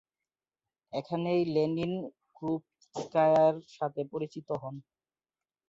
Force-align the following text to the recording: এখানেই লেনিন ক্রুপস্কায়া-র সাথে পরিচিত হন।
এখানেই 0.93 1.41
লেনিন 1.53 1.93
ক্রুপস্কায়া-র 2.35 3.55
সাথে 3.71 4.01
পরিচিত 4.11 4.47
হন। 4.61 4.75